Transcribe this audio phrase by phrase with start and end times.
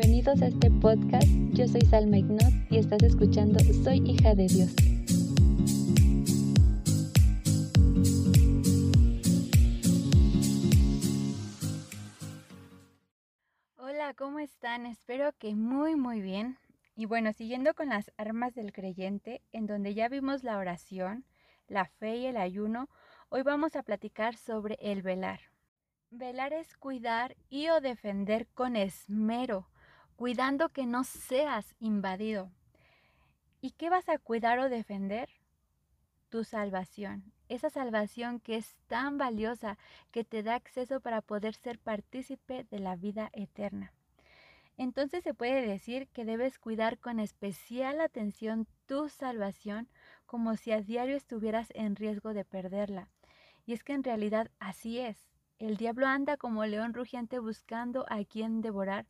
[0.00, 1.26] Bienvenidos a este podcast.
[1.54, 4.72] Yo soy Salma Ignot y estás escuchando Soy hija de Dios.
[13.76, 14.86] Hola, ¿cómo están?
[14.86, 16.58] Espero que muy muy bien.
[16.94, 21.24] Y bueno, siguiendo con las armas del creyente, en donde ya vimos la oración,
[21.66, 22.88] la fe y el ayuno,
[23.30, 25.40] hoy vamos a platicar sobre el velar.
[26.10, 29.68] Velar es cuidar y o defender con esmero,
[30.18, 32.50] cuidando que no seas invadido.
[33.60, 35.28] ¿Y qué vas a cuidar o defender?
[36.28, 39.78] Tu salvación, esa salvación que es tan valiosa
[40.10, 43.92] que te da acceso para poder ser partícipe de la vida eterna.
[44.76, 49.88] Entonces se puede decir que debes cuidar con especial atención tu salvación
[50.26, 53.08] como si a diario estuvieras en riesgo de perderla.
[53.66, 55.28] Y es que en realidad así es.
[55.60, 59.06] El diablo anda como león rugiente buscando a quien devorar.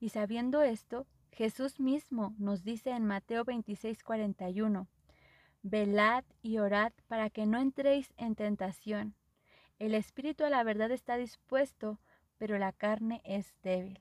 [0.00, 4.88] Y sabiendo esto, Jesús mismo nos dice en Mateo 26, 41,
[5.62, 9.14] Velad y orad para que no entréis en tentación.
[9.78, 11.98] El espíritu a la verdad está dispuesto,
[12.38, 14.00] pero la carne es débil.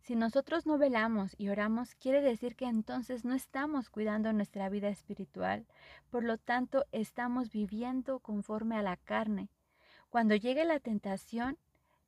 [0.00, 4.88] Si nosotros no velamos y oramos, quiere decir que entonces no estamos cuidando nuestra vida
[4.88, 5.66] espiritual,
[6.10, 9.50] por lo tanto estamos viviendo conforme a la carne,
[10.08, 11.58] cuando llegue la tentación,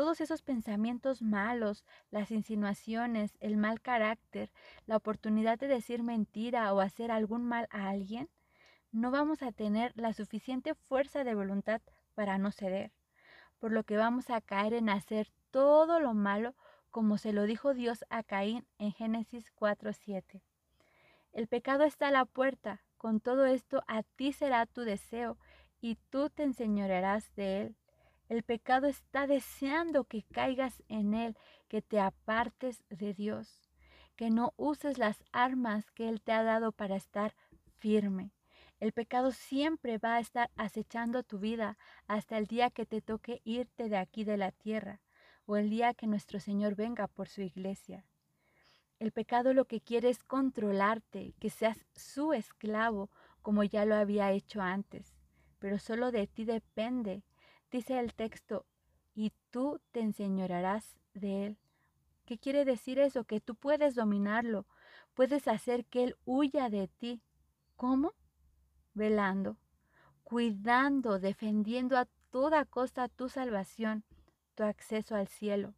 [0.00, 4.50] todos esos pensamientos malos, las insinuaciones, el mal carácter,
[4.86, 8.30] la oportunidad de decir mentira o hacer algún mal a alguien,
[8.92, 11.82] no vamos a tener la suficiente fuerza de voluntad
[12.14, 12.92] para no ceder,
[13.58, 16.54] por lo que vamos a caer en hacer todo lo malo
[16.90, 20.40] como se lo dijo Dios a Caín en Génesis 4:7.
[21.34, 25.36] El pecado está a la puerta, con todo esto a ti será tu deseo
[25.78, 27.76] y tú te enseñorearás de él.
[28.30, 31.36] El pecado está deseando que caigas en él,
[31.66, 33.68] que te apartes de Dios,
[34.14, 37.34] que no uses las armas que Él te ha dado para estar
[37.78, 38.30] firme.
[38.78, 43.40] El pecado siempre va a estar acechando tu vida hasta el día que te toque
[43.42, 45.00] irte de aquí de la tierra
[45.44, 48.04] o el día que nuestro Señor venga por su iglesia.
[49.00, 53.10] El pecado lo que quiere es controlarte, que seas su esclavo
[53.42, 55.16] como ya lo había hecho antes,
[55.58, 57.24] pero solo de ti depende
[57.70, 58.66] Dice el texto,
[59.14, 61.58] y tú te enseñorarás de él.
[62.26, 63.24] ¿Qué quiere decir eso?
[63.24, 64.66] Que tú puedes dominarlo,
[65.14, 67.20] puedes hacer que él huya de ti.
[67.76, 68.14] ¿Cómo?
[68.94, 69.56] Velando,
[70.24, 74.04] cuidando, defendiendo a toda costa tu salvación,
[74.54, 75.74] tu acceso al cielo.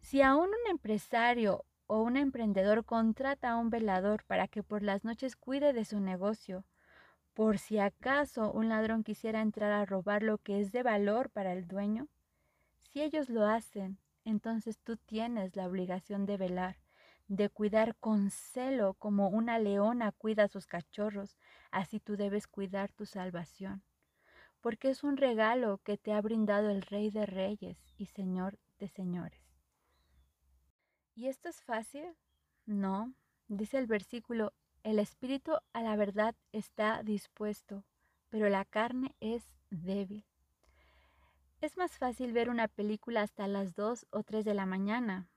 [0.00, 5.04] Si aún un empresario o un emprendedor contrata a un velador para que por las
[5.04, 6.64] noches cuide de su negocio,
[7.34, 11.52] por si acaso un ladrón quisiera entrar a robar lo que es de valor para
[11.52, 12.08] el dueño.
[12.80, 16.76] Si ellos lo hacen, entonces tú tienes la obligación de velar,
[17.28, 21.38] de cuidar con celo como una leona cuida a sus cachorros,
[21.70, 23.82] así tú debes cuidar tu salvación,
[24.60, 28.88] porque es un regalo que te ha brindado el Rey de Reyes y Señor de
[28.88, 29.40] Señores.
[31.14, 32.04] ¿Y esto es fácil?
[32.66, 33.12] No,
[33.48, 34.52] dice el versículo,
[34.84, 37.84] el espíritu a la verdad está dispuesto,
[38.28, 40.24] pero la carne es débil.
[41.60, 45.28] Es más fácil ver una película hasta las 2 o 3 de la mañana.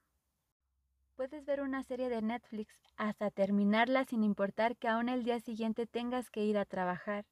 [1.15, 5.85] Puedes ver una serie de Netflix hasta terminarla sin importar que aún el día siguiente
[5.85, 7.25] tengas que ir a trabajar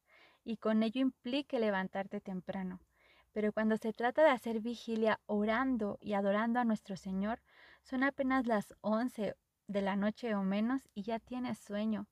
[0.45, 2.80] y con ello implique levantarte temprano.
[3.31, 7.41] Pero cuando se trata de hacer vigilia orando y adorando a nuestro Señor,
[7.81, 9.35] son apenas las 11
[9.68, 12.07] de la noche o menos y ya tienes sueño.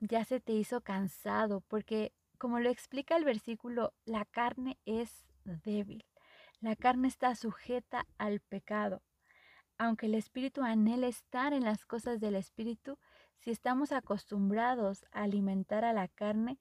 [0.00, 6.04] Ya se te hizo cansado porque, como lo explica el versículo, la carne es débil.
[6.60, 9.02] La carne está sujeta al pecado.
[9.76, 12.98] Aunque el espíritu anhela estar en las cosas del espíritu,
[13.38, 16.58] si estamos acostumbrados a alimentar a la carne,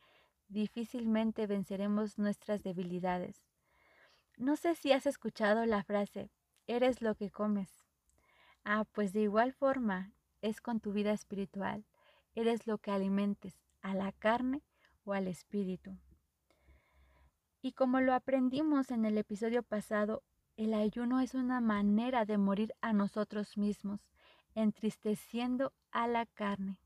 [0.47, 3.47] difícilmente venceremos nuestras debilidades.
[4.37, 6.29] No sé si has escuchado la frase,
[6.67, 7.86] eres lo que comes.
[8.69, 10.11] Ah, pues de igual forma
[10.41, 11.85] es con tu vida espiritual.
[12.35, 14.61] Eres lo que alimentes, a la carne
[15.05, 15.97] o al espíritu.
[17.61, 20.21] Y como lo aprendimos en el episodio pasado,
[20.57, 24.01] el ayuno es una manera de morir a nosotros mismos,
[24.53, 26.77] entristeciendo a la carne,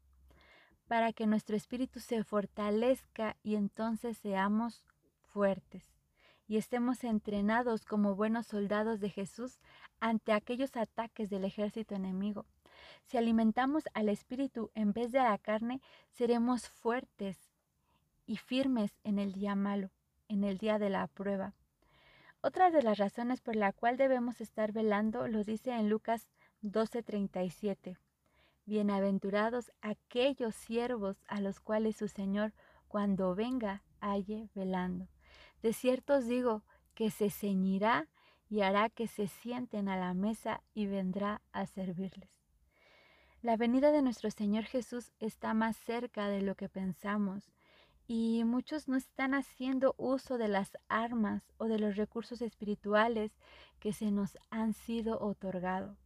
[0.88, 4.86] para que nuestro espíritu se fortalezca y entonces seamos
[5.34, 6.01] fuertes
[6.52, 9.62] y estemos entrenados como buenos soldados de Jesús
[10.02, 12.46] ante aquellos ataques del ejército enemigo.
[13.06, 17.38] Si alimentamos al espíritu en vez de a la carne, seremos fuertes
[18.26, 19.92] y firmes en el día malo,
[20.28, 21.54] en el día de la prueba.
[22.42, 26.28] Otra de las razones por la cual debemos estar velando lo dice en Lucas
[26.64, 27.96] 12:37.
[28.66, 32.52] Bienaventurados aquellos siervos a los cuales su Señor
[32.90, 35.08] cuando venga halle velando.
[35.62, 36.64] De cierto os digo
[36.94, 38.08] que se ceñirá
[38.50, 42.30] y hará que se sienten a la mesa y vendrá a servirles.
[43.42, 47.52] La venida de nuestro Señor Jesús está más cerca de lo que pensamos
[48.08, 53.32] y muchos no están haciendo uso de las armas o de los recursos espirituales
[53.80, 55.98] que se nos han sido otorgados.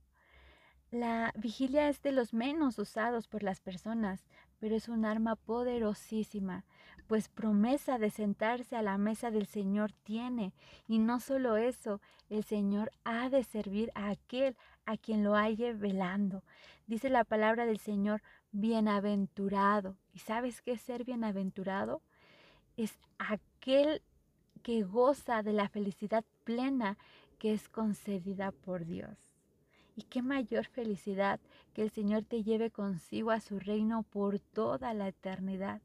[0.92, 4.24] La vigilia es de los menos usados por las personas,
[4.60, 6.64] pero es un arma poderosísima,
[7.08, 10.54] pues promesa de sentarse a la mesa del Señor tiene,
[10.88, 14.56] y no solo eso, el Señor ha de servir a aquel
[14.86, 16.44] a quien lo halle velando.
[16.88, 18.22] Dice la palabra del Señor,
[18.52, 19.98] bienaventurado.
[20.14, 22.02] ¿Y sabes qué es ser bienaventurado?
[22.78, 24.02] Es aquel
[24.64, 26.98] que goza de la felicidad plena
[27.40, 29.18] que es concedida por Dios.
[29.96, 31.40] Y qué mayor felicidad
[31.74, 35.82] que el Señor te lleve consigo a su reino por toda la eternidad.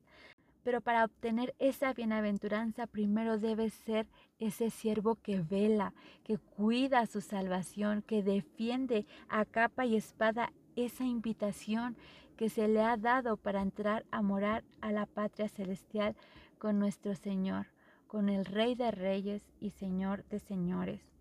[0.62, 4.06] Pero para obtener esa bienaventuranza primero debes ser
[4.38, 11.04] ese siervo que vela, que cuida su salvación, que defiende a capa y espada esa
[11.04, 11.96] invitación
[12.36, 16.16] que se le ha dado para entrar a morar a la patria celestial
[16.58, 17.66] con nuestro Señor,
[18.06, 21.19] con el Rey de Reyes y Señor de Señores.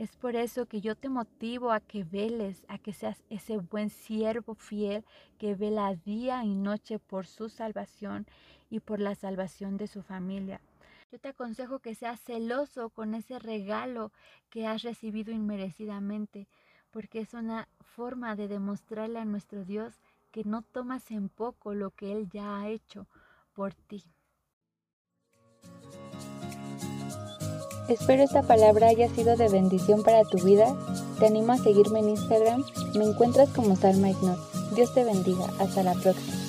[0.00, 3.90] Es por eso que yo te motivo a que veles, a que seas ese buen
[3.90, 5.04] siervo fiel
[5.36, 8.26] que vela día y noche por su salvación
[8.70, 10.62] y por la salvación de su familia.
[11.12, 14.10] Yo te aconsejo que seas celoso con ese regalo
[14.48, 16.48] que has recibido inmerecidamente,
[16.90, 20.00] porque es una forma de demostrarle a nuestro Dios
[20.30, 23.06] que no tomas en poco lo que Él ya ha hecho
[23.52, 24.02] por ti.
[27.90, 30.76] Espero esta palabra haya sido de bendición para tu vida.
[31.18, 32.64] Te animo a seguirme en Instagram.
[32.94, 34.38] Me encuentras como Salma Ignot.
[34.76, 35.46] Dios te bendiga.
[35.58, 36.39] Hasta la próxima.